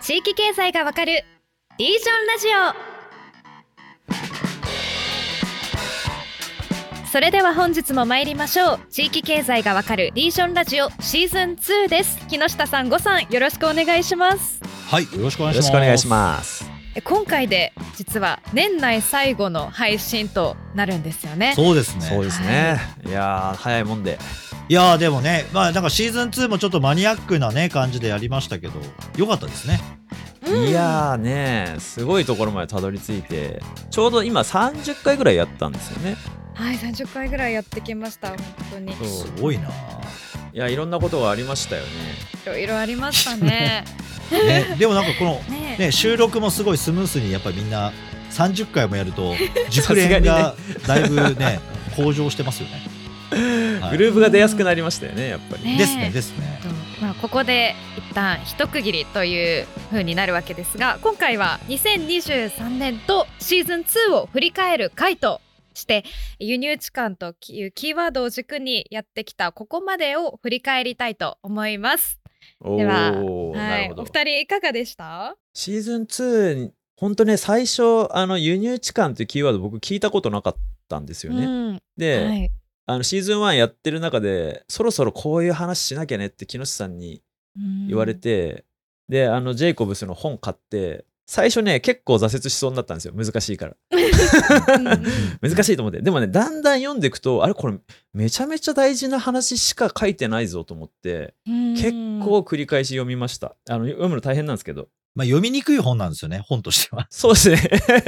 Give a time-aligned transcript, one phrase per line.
[0.00, 1.24] 地域経済がわかる
[1.76, 2.48] リージョンラジ
[7.04, 11.50] オそれでは本日も参りましょう地域経済がわかるリージョンラジオシーズン
[11.84, 14.60] 2です木下さんごさんよろしくお願いします
[14.90, 15.66] はい、よろしくお願いします。
[15.66, 16.70] よろしくお願いします。
[16.96, 22.00] え今回で実は年内最後の配信となるんですよねそうですね。
[22.02, 22.80] そうですね。
[23.06, 24.18] いやー、早いもんで。
[24.70, 28.74] いやーでもね、まあなんかシーズン2もちょっとマニアックなね感じでやりましたけど、
[29.16, 29.80] よかったですね。
[30.46, 36.16] うんいやーね、すごいところまでたどり着いて、ちょうど今30回ぐらいやったんですよね。
[36.54, 38.38] はい30回ぐらいやってきました本
[38.70, 39.70] 当にすごいな。
[39.70, 39.72] い
[40.52, 41.88] や、いろんなことがありましたよね。
[42.44, 43.84] いろいろありましたね
[44.30, 47.92] ね、でもなんかこのねね収録もすごいスムースにやっぱりみんな
[48.30, 49.34] 30回もやると
[49.68, 50.54] 熟練が
[50.86, 51.58] だいぶね
[51.96, 52.89] 向上してますよね。
[53.80, 55.64] はいグループが出やすくなりましたよね、やっぱり。
[55.64, 56.60] ねですねですね。
[56.62, 56.68] と
[57.00, 65.40] まあ、ここで一旦一区切りという風になるわけですが今回は2023年とシーズン2を振り返る回と
[65.72, 66.04] して
[66.38, 72.20] 輸入地間というキーワードを軸にやってきたここまでを振り返りたいと思います。
[72.60, 74.04] おでははい、お。
[74.04, 75.36] 二人いかがでした？
[75.54, 80.56] シーズン2、本当ね、最初、あの、輸入地間というキーワード僕聞いたことなかっ
[80.88, 81.44] たんですよね。
[81.44, 82.50] うんで、はい
[82.90, 87.22] あのシーズン1やってる中でそろそろこういう話しなきゃねって木下さんに
[87.86, 88.64] 言われて、
[89.08, 93.14] であのジェイコブスの本買って最初ね結構挫折しそうになったんですよ。
[93.14, 93.76] 難しいから。
[93.92, 94.88] うん。
[94.90, 95.04] うん。
[95.40, 96.02] 難しいと思って。
[96.02, 97.78] でもねだんだん読んでいくとあれこれ
[98.12, 101.74] めちゃめちゃ大事な話しか書いてないぞと思ってうん。
[101.74, 103.54] 結構繰り返し読みました。
[103.68, 107.06] あの読むの大変なんですけどまあ読みにくい本なんですよね本としては。
[107.10, 107.60] そうですね。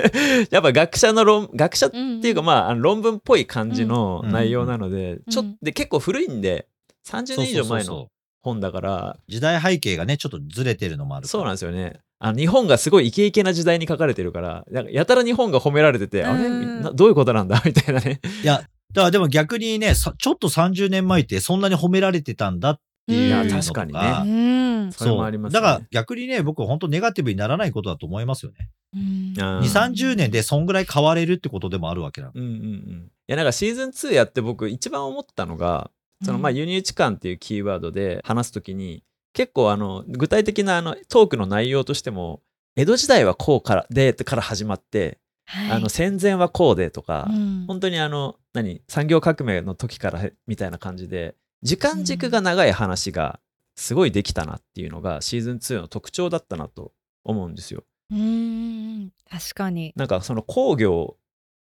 [0.51, 4.31] やっぱ学者の論学者っうんていうかまああの論文っぽい感じのうん。
[4.33, 5.57] 内容なので、ちょっうん。
[5.63, 6.67] で結構古いんで
[7.07, 8.09] 30年以上前のそうそうそうそう。
[8.43, 11.27] 本だから時代背景がねちょっとずれてるのもある。
[11.29, 12.01] そうなんですよね。
[12.19, 16.49] あの日本がすごいイケイケな時代に書かれてるからなんかやたら日本が褒められてて、あれ？
[16.95, 17.61] どういうことなんだ？
[17.67, 18.21] みたいなね。
[18.43, 18.59] いや
[18.93, 23.61] だからでも逆にねさちょっと30年前ってそんなに褒められてたんだっていうのとか。
[23.61, 24.83] 確かにね。
[24.85, 24.93] うん。
[24.93, 25.61] それもありますね。
[25.61, 28.71] だから逆にね、僕本当ネガティブにならないことだと思いますよね。
[28.95, 29.01] うん。
[29.01, 32.33] うん2、30年でそんぐらい変われるってことでもあるわけなの。
[32.35, 35.91] うんうんうんいやなんかシーズン2やって僕一番思ったのが
[36.25, 42.43] そのまあ輸入地間っていうキーワードで話すときに結構あの具体的なあのトークの内容としても
[42.77, 45.71] 江戸時代はこうからでから始まって、はい。
[45.73, 47.65] あの戦前はこうでとか、うん。
[47.67, 53.41] 本当にあの何産業革命の時からみたいな感じで時間軸が長い話が
[53.77, 56.93] すごいできたなっていうのがシーズン2の特徴だったなと
[57.25, 57.85] 思うんですよ。
[58.11, 59.93] うん確かに。
[59.97, 61.17] なんかその工業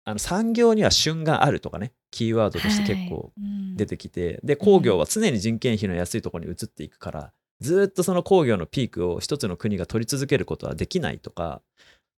[0.05, 3.32] あの産業には旬があるとかねキーワードとして結構
[3.77, 11.62] 出てきて、で工業は常に人件費の安いところに移っていくからずーっとその工業のピークを一つの国が取り続けることはできないとか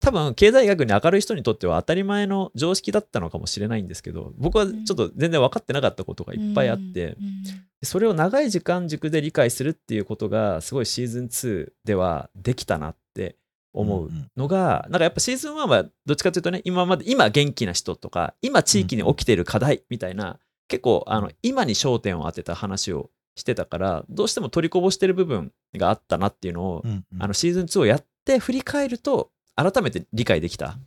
[0.01, 7.17] 多分経済学に明るい人にとっては当たり前の常識だったのかもしれないんですけど僕はちょっと全然分かってなかったことがいっぱいあって、うん
[7.83, 13.37] それを長い時間軸で理解するっていうことがすごいシーズン2ではできたなって
[13.73, 26.83] 思うのが、なんかやっぱシーズン1はどっちかというとね今まで今元気な人とか今地域に起きている課題みたいな、結構あの今に焦点を当てた話をしてたからどうしても取りこぼしてる部分があったなっていうのを、
[27.19, 30.67] あのシーズン2をやって振り返ると改めて理解できた？
[30.67, 30.79] だか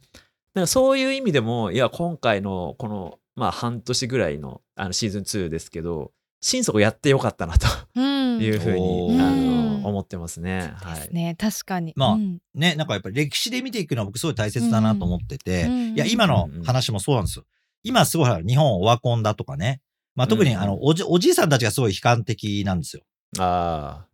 [0.54, 10.74] らそういう意味でもいや今回のこのまあ半年ぐらいのあのシーズン2ですけど心底やってよかったなとうんいうふうに、うんあうんの思ってますね。
[10.82, 10.96] はい。
[10.96, 17.46] ですね確かにまあうんね、なんかやっぱり歴史で見ていくのは僕すごい大切だなと思ってて、うんいや、今の話もそうなんですよ。
[17.84, 19.82] 今すごい日本オワコンだとかね。
[20.16, 23.04] まあ特にうんあの、おじ、おじいさんたちがすごい悲観的なんですよ。
[23.40, 24.09] ああ。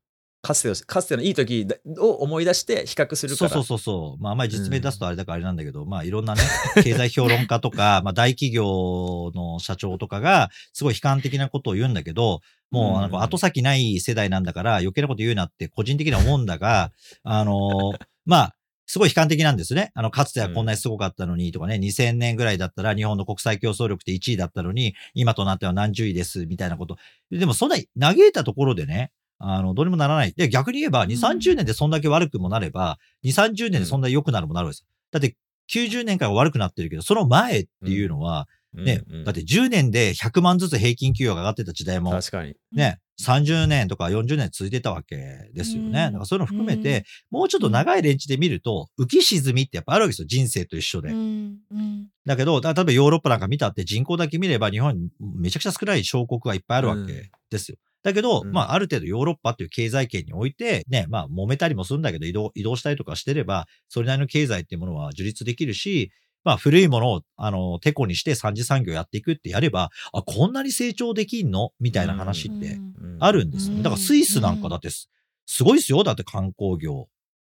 [0.45, 1.65] かつての、かつてのいい時
[1.97, 3.49] を思い出して比較するから。
[3.49, 4.21] そうそうそうそう。
[4.21, 6.41] まああまり実名出すとあれだからあれなんだけど、まあいろんなね、
[6.83, 16.91] 経済評論家とか、まあ大企業の社長とかがすごい悲観的なことを言うんだけど、もうなんか後先ない世代なんだから余計なこと言うなって個人的には思うんだが、
[17.23, 18.55] あのーまあ、
[18.85, 19.91] すごい悲観的なんですね。
[19.95, 26.97] あの、かつてはこんなにすごかったのにとかね、2000年ぐらいだったら日本の国際競争力って1位だったのに、今となっては何十位です、みたいなこと。
[27.31, 30.33] でもそんなに嘆いたところでね、あの、どうにもならない。
[30.35, 34.87] で、逆に言えば、2、30年でそんだけ悪くもなれば、2、30年でそんなに良くなるもなるわけです。
[35.11, 35.35] だって、
[35.71, 42.55] 90年から悪くなってるけど、その前っていうのは、ね、うんうんだって10年で100万ずつ平均給与が上がってた時代も、確かに。
[42.73, 45.87] ね、30年とか40年続いてたわけですよね。
[45.87, 50.27] うんだからそういうの含めて、もうちょっと長いレンチで見ると、浮き沈みってやっぱあるわけですよ。
[50.27, 51.09] 人生と一緒で。
[51.09, 57.77] うんうんだけど、だ例えばヨーロッパなんか見たって人口だけ見れば日本にめちゃくちゃ少ない小国がいっぱいあるわけですよ。
[58.05, 66.11] だけど、うんまあ、ある程度ヨーロッパっていう経済圏において、ね、まあ、揉めたりもするんだけど、移動、移動したりとかしてれば、それなりの経済っていうものは樹立できるし、
[66.43, 71.71] まあ、古いものを、あの、テコにして三次産業やっていくってやれば、あ、こんなに成長できんの？
[71.79, 75.09] みたいな話ってうんあるんですだからスイスなんかだってす、
[75.47, 76.03] すごいですよ。
[76.03, 77.07] だって観光業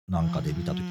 [0.09, 0.81] なんかで見たとき。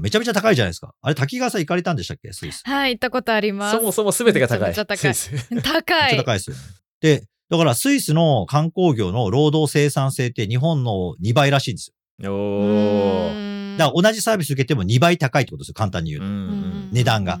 [0.00, 0.94] めちゃめちゃ高いじゃないですか。
[1.00, 2.32] あれ、滝川さん行かれたんでしたっけ？
[2.32, 2.62] スイス。
[2.64, 4.68] はい行ったことありますそもそも全てが高い。
[4.68, 6.62] めちゃめちゃ高い高い めっちゃ高いですよね。
[7.00, 12.32] で、だからスイスの観光業の労働生産性って日本の2倍らしいんですよ。
[12.32, 13.30] お
[13.76, 15.74] だから同じサービス受けても2倍高いってことですよ。
[15.74, 16.26] 簡単に言うと。
[16.26, 17.40] ん値段が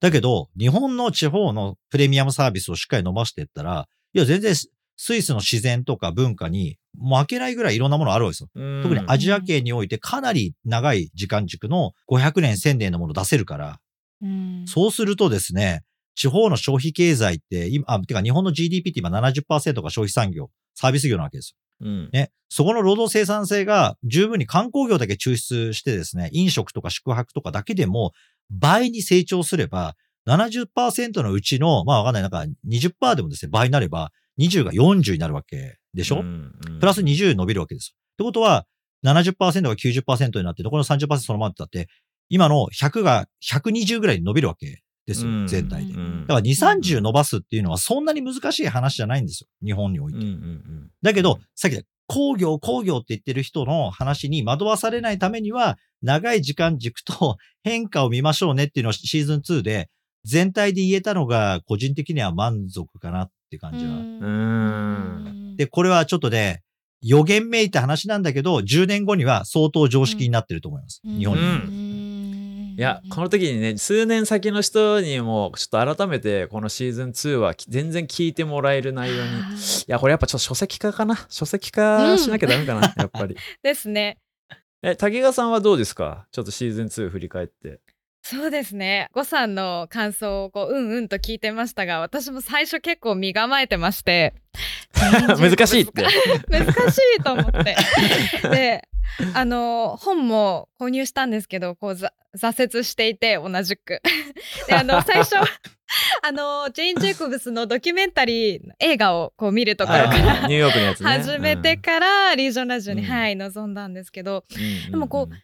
[0.00, 8.48] だけど、日本の地方のプレミアムサービスをしっかり伸ばしていったら、いや、全然ススイスの自然とか文化に負けないぐらいいろんなものあるわけですよ。
[8.54, 13.78] うん特にアジア圏においてかなり長い時間軸の500年、1000年のものを出せるから、
[14.22, 15.82] うんそうするとですね、
[16.14, 21.86] 地方の消費経済って今、あ、てか日本の GDP って今70%が消費産業、サービス業なわけですよ。
[21.86, 22.30] うんね。
[22.48, 28.12] そこの労働生産性が十分に観光業だけ抽出してですね、飲食とか宿泊とかだけでも
[28.50, 29.94] 倍に成長すれば、
[30.28, 37.94] 70%のうちの、まあわかんない、なんか20%でもですね、倍になれば、20が40になるわけでしょ、うんうんプラス20伸びるわけですよ。
[38.14, 38.66] ってことは、
[39.04, 41.88] 70%が90%になって、残りの30%そのままだって、
[42.28, 45.94] 今の100が120ぐらいに伸びるわけですよ、うん全体で。
[45.94, 49.48] うんだから2、30伸ばすっていうのはそんなに難しい話じゃないんですよ。
[49.64, 50.18] 日本において。
[51.02, 59.88] だけど、さっき言った工業、工業って言ってる人の話に惑わされないためには、長い時間軸と 変化を見ましょうねっていうのをシーズン2で
[60.24, 63.92] 全体で言えたのが個人的には満足かなって感じは。
[63.92, 66.62] うんで、これはちょっとね、
[67.02, 71.00] 予言めいた話なんだけど、10年後には相当常識になってると思います。
[71.04, 71.42] 日本に。
[72.80, 79.30] うんいや、この時にね、数年先の人にも、ちょっと改めて、このシーズン2はき全然聞いてもらえる内容に。
[79.30, 79.34] い
[79.86, 81.26] や、これやっぱちょっと書籍化かな？
[81.28, 83.36] 書籍化しなきゃダメかな、やっぱり。
[83.62, 84.18] ですね
[84.82, 86.26] え、滝川さんはどうですか？
[86.32, 87.80] ちょっとシーズン2振り返って。
[88.22, 89.08] そうですね。
[89.12, 94.34] ごさんの感想をこううんうんと聞いてましたが、私も最初結構身構えてまして、
[95.38, 96.02] 難しいって。
[96.48, 97.76] 難しいと思って。
[98.50, 98.88] で、
[99.34, 104.02] あの本も購入したんですけど、こうざ挫折していて同じく。
[104.68, 105.34] で、あの最初
[106.22, 111.10] あのジェイン・ジェイコブスのドキュメンタリー映画をこう見るところかはいらニューヨークのやつね。
[111.10, 115.34] 始めてからリージョンラジオに、うんはい臨んだんですけど、うんでもこう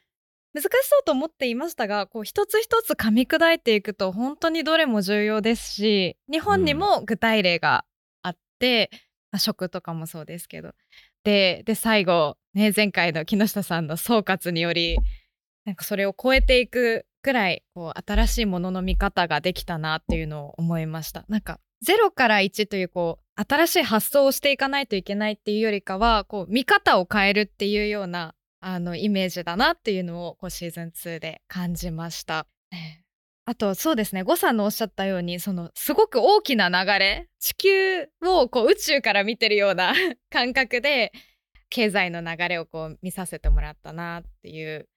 [0.56, 7.85] 難しそうと思っていましたがこう一つ一つ噛み砕いていくと本当にどれも重要ですし日本にも具体例が
[8.23, 8.88] あって、
[9.31, 10.73] まあ食とかもそうですけど
[11.25, 14.97] でで最後、ね、前回の木下さんの総括により
[15.67, 21.26] なんかそれを超えていくくらいこう新しいものの見方ができたなっていうのを思いました。
[21.29, 28.35] なんか0から1というこう新しい発想をしていかないといけないっていうよりかはこう見方を変えるっていうような
[28.68, 32.48] あのイメージだなっていうのをこうシーズン2で感じました。
[33.44, 39.94] あとそうですね呉さんのおっしゃったようにそのすごく大きな流れ地球をこう宇宙から見てるような
[40.30, 41.12] 感覚で
[41.70, 44.88] 経済の流れをこう見させてもらったなっていう。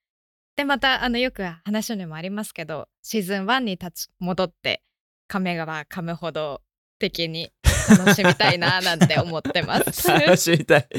[0.56, 4.82] でまたあのよく話にもありますけどシーズン1に立ち戻って
[5.30, 6.64] 噛めば噛むほど
[6.98, 7.52] 的に
[7.88, 10.08] 楽しみたいななんて思ってます。
[10.08, 10.90] 楽しみたい。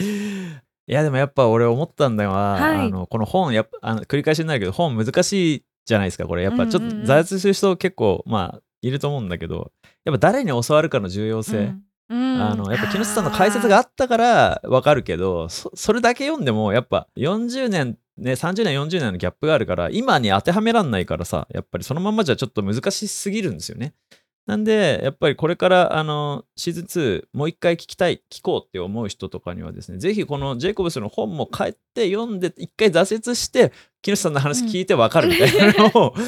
[0.90, 2.87] いやでもやっぱ俺思ったんだよな、はい。
[2.87, 6.42] あのこの本やっぱあの繰り返しになるけど本難しいじゃないですかこれ。
[6.42, 9.70] やっぱちょっと挫折する人結構まあいると思うんだけど
[10.04, 11.85] やっぱ誰に教わるかの重要性、うん。
[12.09, 12.42] うん。
[12.42, 23.94] あのやっぱ木下さんの解説があったからわかるけどそそれだけ読んでもやっぱ40年ね30年40年のギャップがあるから今に当てはめらんないからさやっぱりそのままじゃちょっと難しすぎるんですよね。
[24.50, 33.71] なんでやっぱりこれからあのシーズン2もう一回聞きたい聞こうって思う人とかにはですねぜひこのジェイコブスの本も帰って読んで一回挫折して
[34.02, 36.25] 木下さんの話聞いてわかるみたいなのを、 うん。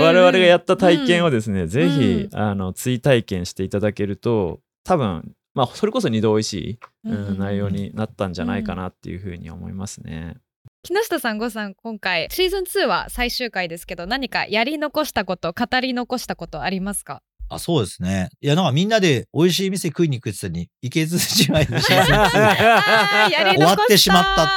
[0.00, 7.38] 我々がやった体験をですね、ぜうひあの追体験していただけると多分まあそれこそ二度おいしい、うんうん。
[7.38, 10.38] 内容になったんじゃないかなっていうふうに思いますね。
[10.86, 17.22] 木下さん、ごさん、今回シーズン2は最終回ですけど、何かやり残したこと、語り残したことありますか？
[17.48, 18.28] あ、そうですね。
[18.42, 22.04] いや、なんかみんなで美味しい店食いに行くって言ってたのに、行けずじまいでした。
[23.24, 23.66] あーやり残した。
[23.66, 24.50] 終わってしまった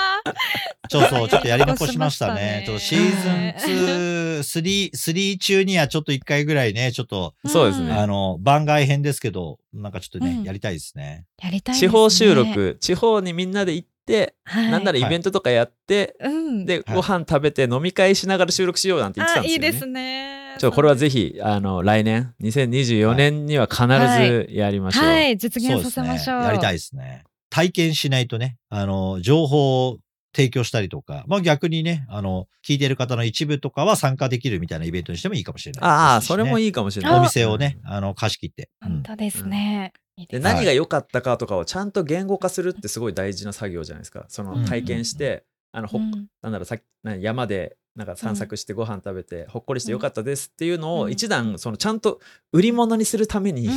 [0.89, 2.63] そうそう、ちょっとやり残しましたね。
[2.67, 11.25] ちょっとシーズン2、3、3中にはちょっと1回ぐらいね、ちょっと、そうですねあの、番外編ですけど、なんかちょっとね、うんやりたいですね。
[11.41, 13.96] やりたいですね地方収、録地方にみんなで行って、
[14.45, 19.67] はい、なんならイベントとかやって、うん、で、はいご飯食べて飲み会しながら収録しようなんて言ってたんですよね。
[19.67, 20.55] あいいですね。
[20.57, 25.05] ちょっとこれはぜひあの来年2024年には必ずやりましょう。
[25.05, 26.39] はい、実そう現させましょう。
[26.39, 26.45] ね。
[26.45, 27.23] やりたいですね。
[27.49, 29.97] 体験しないとね、あの、情報を
[30.37, 35.81] 提供したりとか、まあ逆にね、あの、聞いてる方の一部とかは参加できるみたいなイベントにしてもいいかもしれない。
[35.81, 37.19] ですしね、ああ、それもいいかもしれない。
[37.19, 38.69] お店をね、あの、貸し切って。
[38.83, 38.89] うん。
[38.89, 39.93] 本当ですね。
[40.15, 40.27] いい。
[40.27, 44.25] で何が良かったかとかをちゃんと言語化するってすごい大事な作業じゃないですか。
[44.27, 46.11] その体験して、あのほっうん。
[46.43, 51.11] なんだろうさっきなん山でなんか散策してご飯食べて、ほっこりしてよかったですっていうのをうん。
[51.11, 52.19] 一段そのちゃんと
[52.51, 53.67] 売り物にするために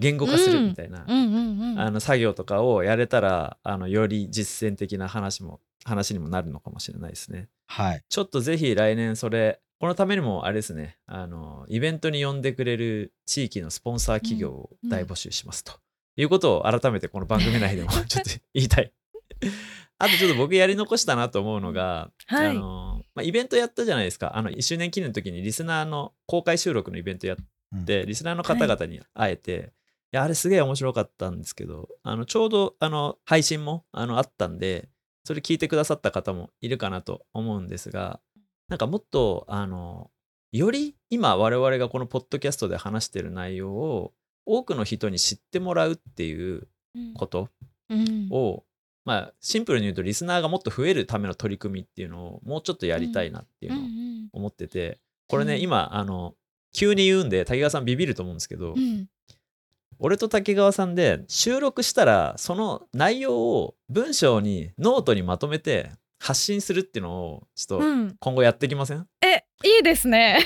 [0.00, 1.80] 言語化するみたいな、うんうんうんうん。
[1.80, 7.48] あの作業とかをやれたらあのより実践的な話も話にもなるのかもしれないですね。
[7.66, 8.04] はい。
[8.08, 10.98] ちょっとぜひ来年それこのためにもあれですね。
[11.06, 15.64] あのイベントに呼んでくれる地域のスポンサー企業を大募集します。
[15.64, 15.72] と、
[16.16, 18.92] いうことを改めてこの番組内でも ちょっと言いたい。
[20.00, 22.46] あとちょっと僕やり残したなと思うのが、はい。
[22.48, 24.36] あのまあ、イベントやったじゃないですか。
[24.36, 29.72] あの1周年記念の時にリスナーの公開収録のイベントやって、リスナーの方々に会えて、
[30.12, 34.88] いやあれすげえ面白かったんですけどあのちょうどあの配信もあのあったんで
[35.28, 38.18] それ聞いてくださった方もいるかなと思うんですが
[38.70, 40.10] なんかもっとあの
[40.52, 44.14] より今我々がこのポッドキャストで話してる内容を
[44.46, 46.66] 多くの人に知ってもらうっていう
[47.14, 47.50] こと
[47.90, 48.28] うん。
[48.30, 48.64] を、
[49.04, 53.82] まあシンプルに言うとリスナーがもっと増えるための取り組みっていうのをもうちょっとやりたいなっていうのを
[54.32, 55.60] 思っててこれね、うん。
[55.60, 56.36] 今あの
[56.72, 59.08] 急に言うんで滝川さんビビると思うんですけど、うん
[60.00, 65.90] 俺と滝川さんで収録したらその内容を文章にノートにまとめて
[66.20, 68.16] 発信するっていうのをちょっとうん。
[68.18, 70.40] 今後やっていきません、え、いいですね。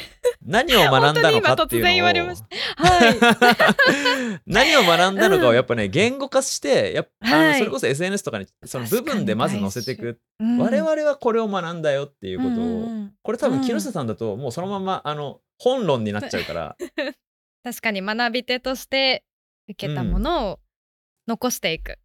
[0.45, 2.37] 何を学んだのかっていう本当に今突然言われのを。
[4.47, 7.59] 何を学んだのかをやっぱね言語化してやっぱあのはい。
[7.59, 10.59] それこそ SNS とかにその部分でまず載せていく、うん。
[10.59, 12.69] 我々はこれを学んだよっていうことを、うんうんう
[13.05, 13.13] ん。
[13.23, 13.65] これ多分うん。
[13.65, 16.77] 木下さんだともうそのままあの本論になっちゃうから。
[17.65, 19.25] 確かに学び手として
[19.69, 20.61] 受けたものを
[21.29, 21.99] 残していく。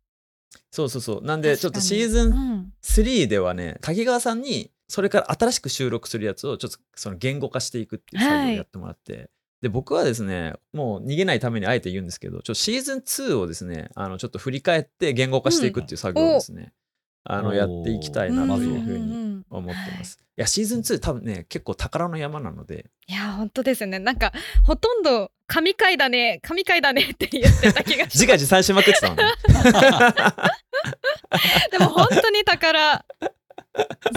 [0.72, 1.24] そうそうそう。
[1.24, 2.74] なんでちょっとシーズンうん。
[2.84, 9.30] 3ではね滝川さんにそれから新しく収録するやつをちょっとその言語化していくっていう作業をやってもらって、
[9.62, 16.74] で僕はですねもう逃げないためにあえて言うんですけどちょっとシーズン2をですねあのちょっと振り返って言語化していくっていう作業をですね、
[17.24, 20.20] あのおやっていきたいなというふうにに思ってます。
[20.22, 20.42] い。
[20.42, 22.90] やシーズン2多分ね結構宝の山なので。
[23.08, 24.00] いや本当ですよね。
[24.00, 24.32] なんか
[24.64, 29.24] ほとんど神回だね神回だね って言ってた気がし自画自賛しまくってたのね。
[31.72, 33.06] でも本当に宝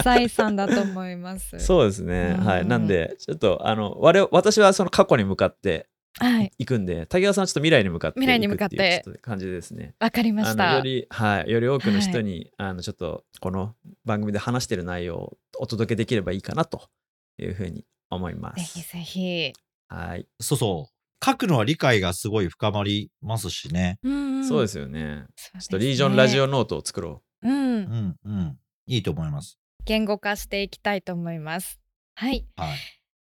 [0.03, 1.59] 財産だと思います。
[1.59, 2.45] そうですね、うん。
[2.45, 5.87] はいなんでちょっとあの我々私はその過去に向かって
[6.19, 9.95] はいいくんで滝川さんはちょっと未来に向かって未来に向かっていうちょっと感じですね。
[9.99, 10.83] わかりましたあのよ。
[10.83, 13.75] り、はい、より多くの人に、あのちょっとこの
[14.05, 16.89] 番組で話してる内容をお届けできればいいかなと
[17.37, 18.75] いうふうに思います。
[18.75, 19.53] ぜひぜひ。
[19.87, 21.25] はい、そうそう。
[21.25, 23.99] 書くのは理解がすごい深まりますしね。
[24.03, 25.25] そうですすよね。
[25.35, 28.57] そうですねちょっとリージョンラジオノートを作ろうんうんうん。
[28.87, 29.59] いいと思います。
[29.85, 31.79] 言語化していきたいと思います。
[32.15, 32.45] はい。
[32.55, 32.77] はい。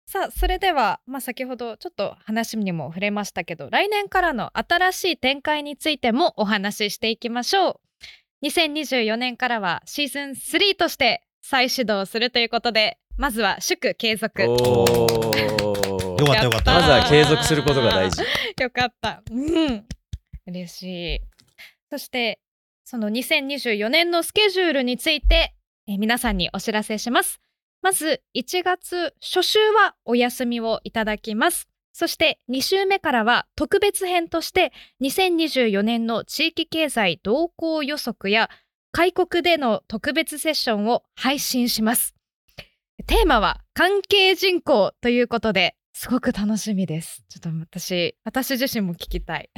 [0.06, 7.80] さあそれでは、まあ、先ほどちょっと話にも触れましたけど来年からの新しい展開についてもお話ししていきましょ
[8.42, 14.44] う2024年からはシーズン3として再始動するということでまずは祝継続う。
[14.44, 16.74] よおーよかったよかった。
[16.74, 18.22] まずは継続することが大事。
[18.70, 19.86] かったうん
[20.46, 20.82] 嬉し
[21.16, 21.20] い
[21.90, 22.40] そして
[22.84, 25.54] その2024年のスケジュールについて
[25.86, 27.40] えー皆さんにお知らせします
[27.84, 31.68] まず1月初週はお休みをいただきます。
[31.92, 34.72] そして2週目からは特別編として
[35.02, 38.48] 2024年の地域経済動向予測や
[38.90, 42.14] 開国での特別セッションを配信します。
[43.06, 47.22] テーマは関係人口ということですごく楽しみです。
[47.28, 49.50] ちょっと私私自身も聞きたい。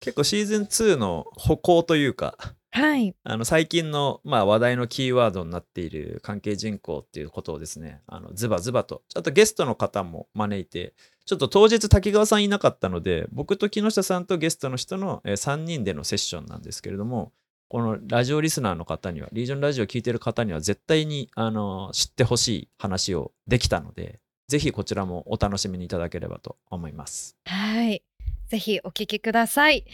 [0.00, 2.38] 結構シーズン2の歩行というか、
[2.72, 3.14] はい。
[3.24, 17.32] あの最近の、まあ、話題のキーワードになっている関係人口っていうことをですねあのズバズバとちょっとゲストの方も招いてちょっと当日滝川さんいなかったので僕と木下さんとゲストの人の、え3人でのセッションなんですけれども
[17.68, 27.36] このラジオリスナーの方にはリージョンラジオ聞いてる方には絶対にあの知ってほしい話をできたのでぜひこちらもお楽しみにいただければと思います。
[27.44, 28.02] はい。
[28.48, 29.84] ぜひお聞きください。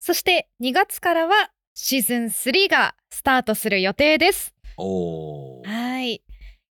[0.00, 4.52] そして2月からはシーズン3がスタートする予定です。
[4.76, 6.24] はい。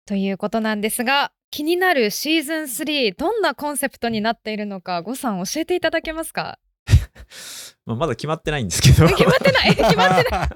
[0.06, 6.60] ということなんですが気になるシーズン3どんなコンセプトになっているのか呉さん教えていただけますか？
[7.88, 9.08] まあ、まだ決まってないんですけど。
[9.08, 9.74] 決まってない？
[9.76, 10.48] 決まってない？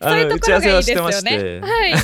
[0.00, 1.60] そういうところがいいですよね。
[1.62, 1.94] はい。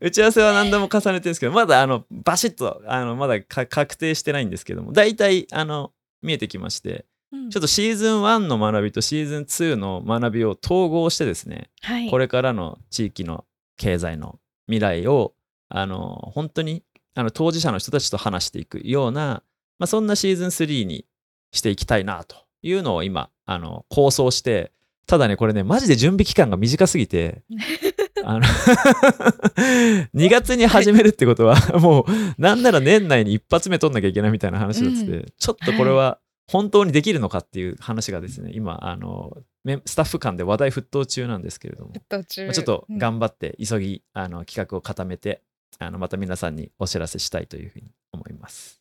[0.00, 13.44] 打ち合わせは何度も重ねてるんですけどまだあのバシッとあのまだ確定してないんですけども大体あの見えてきまして、うん、ちょっとシーズン1の学びとシーズン2の学びを統合してですね、はい、これからの地域の
[13.76, 15.34] 経済の未来を
[15.68, 16.82] あの本当に
[17.14, 19.42] あの当事者の人たちと話していくような、
[19.78, 21.06] まあ、そんなシーズン3に
[21.52, 24.72] していきたいなというのを今あの構想して
[25.06, 27.42] ただねこれねマジで準備期間が短すぎて
[28.24, 28.40] あの
[30.14, 36.18] 2月に始めるってことはもうなんなら年内に一発目取んなきゃいけないみたいな話だってて、うん、ちょっとこれは
[36.50, 39.36] 本当にできるのかっていう話がですね今あの
[39.86, 41.92] スタッフ間で話題沸騰中なんですけれども。
[42.28, 45.42] ちょっと頑張って急ぎ、あの企画を固めて
[45.78, 48.80] あのまた皆さんにお知らせしたいというふうに思います。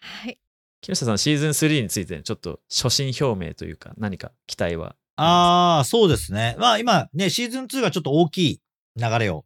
[0.00, 0.38] はい。
[0.82, 4.96] 木下さん、シーズン3について、ちょっと初心表明というか、何か期待は？
[5.16, 6.56] ああ、そうですね。
[6.58, 8.60] まあ今ね、シーズン2がちょっと大きい
[8.96, 9.44] 流れを、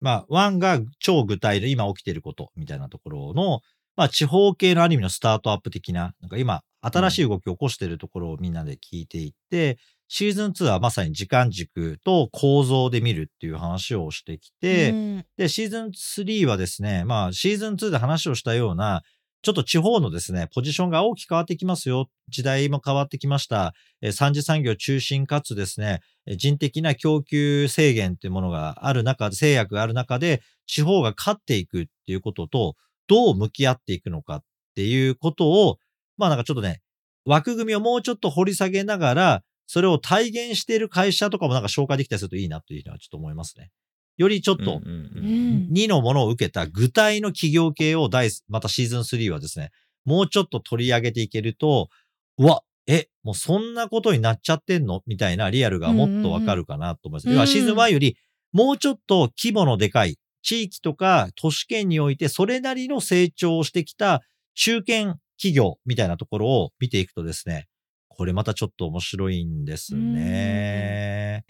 [0.00, 3.60] まあ1が超具体で今起きてることみたいなところの、
[3.96, 9.76] まあ地方系のアニメのスタートアップ的な、なんか今新しい動きを起こしてるところをみんなで聞いていって、うん、
[10.08, 19.02] シーズン2はまさに時間軸と構造で見るっていう話をしてきて、うん、で、シーズン3はですね、まあシーズン2で話をしたような、
[19.42, 22.08] ちょっと地方のですね、ポジションが大きく変わってきますよ。
[22.28, 23.74] 時代も変わってきました。
[24.02, 32.74] え三次産業中心かつですね、人的な供給制限っていうものがある中で、制約がある中で、地方が勝っていくっていうことと、
[33.06, 34.42] どう向き合っていくのかっ
[34.74, 35.78] ていうことを、
[36.16, 36.80] まあなんかちょっとね、
[37.24, 43.70] 枠組みをもうちょっと掘り下げながら、それを体現している会社とかもなんか紹介できたりするといいなというのはちょっと思いますね。
[44.16, 49.70] よりちょっと、2のものを受けた具体の企業系を第、またシーズン3はですね、
[50.04, 51.88] もうちょっと取り上げていけると、
[52.38, 57.28] うわ、え、もうそんなことになっちゃってんのみたいなリアルがもっとわかるかなと思います。
[57.28, 58.16] 要はシーズン1より
[58.52, 64.22] もうちょっと規模のでかい地域とか都市圏においてそれなりの成長をしてきた
[64.54, 67.66] 中堅企業みたいなところを見ていくとですね、
[68.08, 71.44] これまたちょっと面白いんですね。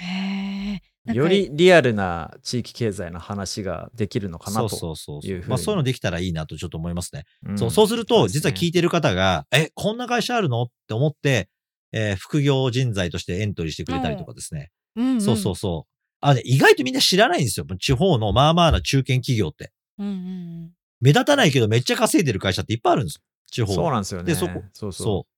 [1.07, 7.23] よりリアルな地域経済の話ができるのかなというそうそうそうまあ、そういうのできたらいいなとちょっと思いますね。
[7.47, 10.65] うん、そうそうすると、実は聞いてる方が、ね、え、こんな会社あるの？
[10.65, 11.49] って思って、
[11.93, 14.71] えー、副業人材としてエントリーしてくれたりとかですね。
[14.97, 15.93] うんうん、そうそうそう。
[16.21, 17.67] あ、ね、意外とみんな知らないんですよ。
[17.79, 19.71] 地方のまあまあな中堅企業って。
[19.99, 23.21] うんうん、目立たないけどめっちゃ稼いでる会社っていっぱいあるんですよ。
[23.51, 24.27] 地方そうなんですよね。
[24.27, 24.63] で、そこ。
[24.73, 25.05] そうそう。
[25.05, 25.33] そう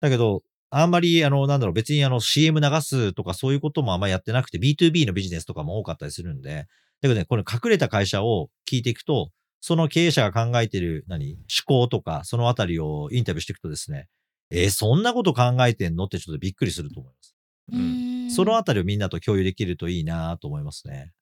[0.00, 6.66] だけど、あんまり、あの、なんだろう、別にあの CM 流すとかそういうこともあんまやってなくて、B2B のビジネスとかも多かったりするんで、
[7.02, 14.08] だけどね、この隠れた会社を聞いていくと、その経営者が考えてる、何、思考とか、そのあたりをインタビューしていくとですね、
[14.50, 16.04] えー、そんなこと考えてんの？
[16.04, 17.36] ってちょっとびっくりすると思います。
[17.72, 18.30] うん。
[18.30, 21.12] そのあたりをみんなと共有できるといいなと思いますね。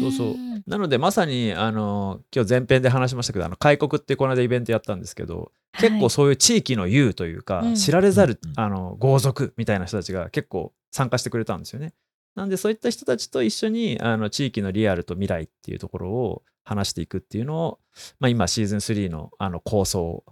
[0.00, 0.36] そうそう。
[0.66, 11.94] なのでまさにあの今日前編で話しましたけどあの開国ってこの間イベントやったんですけど、結構そういう地域の優というか、知られざる、あの豪族みたいな人たちが結構参加してくれたんですよね。
[12.34, 17.78] なんでそういった人たちと一緒にあの地域のリアルと未来っていうところを話していくっていうのを、
[18.20, 20.24] まあ、今シーズン3のあの構想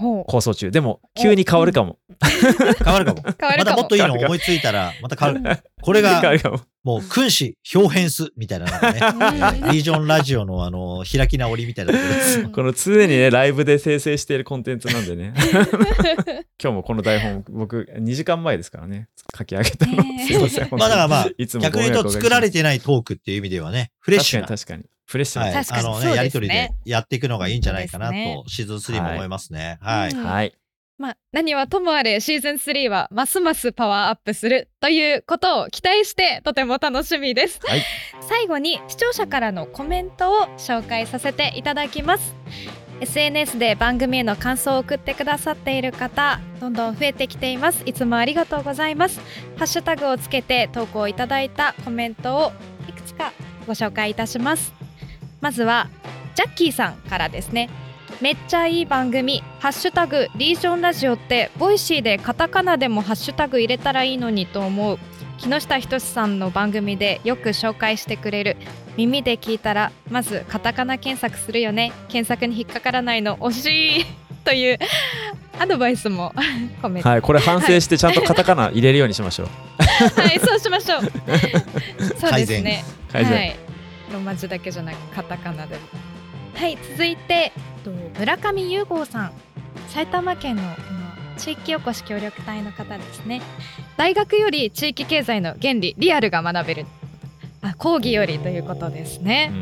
[0.00, 0.70] 構想中。
[0.70, 1.98] でも急に変わるかも、
[2.84, 3.22] 変わるかも。
[3.24, 3.82] またも。
[3.82, 5.62] っといいの思いついたらまた変わる。
[5.82, 6.22] これが
[6.82, 8.72] もう君子表変すみたいなね。
[9.72, 11.92] リージョンラジオのあの開き直りみたいな
[12.52, 15.34] この常にねライブで生成しているコンテンツなんでね。
[16.62, 19.08] 今日もこの台本僕2時間前ですからね。
[19.36, 21.28] 書き上げたの、すいませんまあだからまあ
[21.60, 24.46] 逆に言うと作られてないトークっていう意味ではねフレッシュな。
[24.46, 29.78] 確かにフレッシュな、はい、あのね、やりとりでやっていくのがいいんじゃないかなと、ね、シーズン3も思いますね。
[29.82, 30.14] はい。
[30.14, 30.54] はい。
[30.98, 37.82] まあ、何はともあれシーズン3はますますパワーアップするということを期待してとても楽しみです、はい、
[38.28, 42.36] 最後に視聴者からのコメントを紹介させていただきます。
[43.00, 47.82] SNS で番組への感想を送ってくださっている方どんどん増えてきています。
[47.86, 49.20] いつもありがとうございます。
[49.56, 52.52] ハッシュタグをつけて投稿いただいたコメントを
[52.88, 53.32] いくつか
[53.66, 54.89] ご紹介いたします
[55.40, 55.88] まずは
[56.34, 57.68] ジャッキーさんからですね。
[58.20, 64.98] めっちゃいい番組「ハッシュタグリージョンラジオ」って Voicy でカタカナでもハッシュタグ入れたらいいのにと思う
[65.38, 68.56] 木下仁さんの番組でよく紹介してくれる。
[68.96, 71.92] 耳で聞いたらまずカタカナ検索するよね。
[72.08, 74.06] 検索に引っかからないの惜しい。
[74.44, 74.78] という
[75.58, 76.32] アドバイスも
[76.82, 77.08] 込めて。
[77.08, 79.48] はいこれ反省してちゃんとカタカナ入れるようにしましょう。
[80.20, 81.00] はいそうしましょう。
[82.20, 82.84] そうですね。
[83.10, 83.69] 改善、はい
[84.10, 85.76] ローマ字だけじゃなくカタカナで。
[85.76, 85.82] も
[86.54, 87.52] はい続いて
[88.18, 89.32] 村上優吾さん。
[89.88, 90.62] 埼玉県の
[91.36, 93.40] 地域おこし協力隊の方ですね。
[93.96, 96.86] 大学より地域経済の原理リアルが学べる。
[97.62, 99.52] あ講義よりということですね、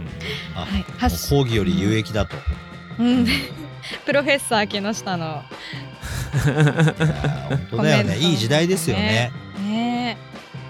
[0.55, 0.85] あ、はい
[1.29, 2.37] 講義より有益だと。
[2.99, 3.27] うん、
[4.07, 5.43] プロフェッサー木下の。
[7.49, 8.03] 本当だよね。
[8.03, 9.33] コメントいい時代ですよね。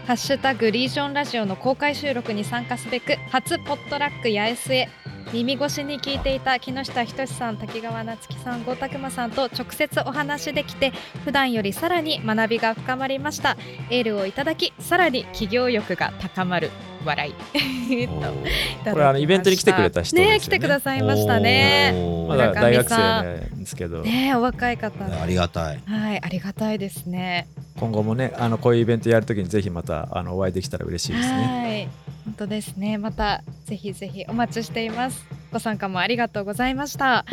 [0.09, 4.89] ハッシュタグリージョンラジオの公開収録に参加すべく初ポットラック八重洲へ。
[5.35, 10.95] 耳越しに聞いていた木下仁さん滝川夏樹さん郷拓馬さんと直接お話できて
[11.27, 13.59] 普段よりさらに学びが深まりました。
[13.91, 16.71] エールをいただきさらに企業欲が高まる。
[17.09, 17.35] 笑い
[18.93, 21.93] これあのイベントに来てくれた人ですよねね来てくださいましたね
[22.29, 25.81] まだ大学生ですけど、ねえお若い方ありがたい。
[25.87, 31.35] はいありがたいですね今後もねあのこういうイベントやるときにぜひまたあのお会いできたら嬉しいですね。
[31.35, 31.89] はい、
[32.25, 32.99] 本当ですね。
[32.99, 35.25] またぜひぜひお待ちしています。
[35.53, 37.25] ご参加もありがとうございました。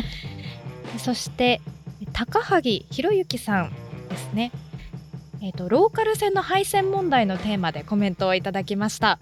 [0.98, 1.60] そして
[2.12, 3.72] 高萩博之さん
[4.08, 4.52] ですね。
[5.42, 9.18] えっ、とローカル線の配線問題のテーマでコメントをいただきました。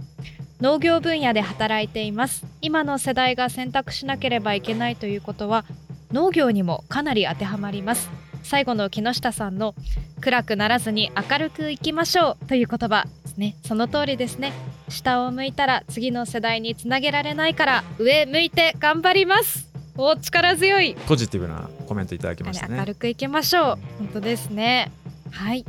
[0.65, 2.47] 農業分野で働いています。
[2.63, 5.67] 今の世代が選択しなければいけないということは
[6.11, 8.09] 農業にもかなり当てはまります。
[8.43, 9.75] 最後の木下さんの
[10.23, 13.57] 暗くならずに明るくいきましょうという言葉ですね。
[13.63, 14.55] その通りですね。
[14.89, 19.69] 下を向いたら次の世代につなげられないから上向いて頑張ります。
[19.99, 22.87] お力強い、ポジティブなコメントいただきました明ね。
[22.87, 23.79] るくいきましょう。
[23.99, 24.91] 本当ですね。
[25.31, 25.67] はい。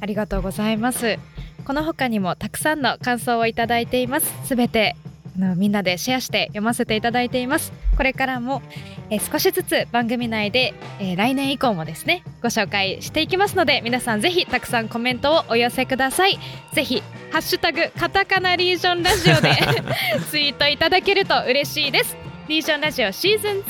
[0.00, 1.18] ありがとうございます
[1.64, 4.34] この他にもたくさんの感想をいただいています。
[4.46, 4.96] すべて
[5.38, 7.72] のみんなでシェアして読ませていただいています。
[7.96, 8.62] これからも、
[9.10, 16.38] えー少しずつ番組内で、えー来年以降もですねご紹介していきますので皆さんぜひたくさんコメントをお寄せください。
[16.72, 19.50] ぜひハッシュタグカタカナリージョンラジオで
[20.30, 22.16] ツイートいただけると嬉しいです。
[22.48, 23.62] リージョンラジオシーズン2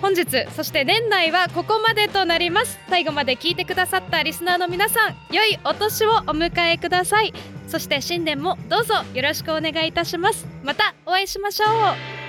[0.00, 2.78] 本日そして年内はここまでとなります。
[2.88, 7.32] 最後まで聞いてくださったリスナーの皆さん良いお年をお迎えください。
[7.68, 10.46] そして新年もどうぞよろしくお願いいたします。
[10.64, 12.19] またお会いしましょう。